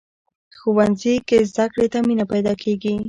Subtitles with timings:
[0.57, 2.93] ښوونځی کې زده کړې ته مینه پیدا کېږي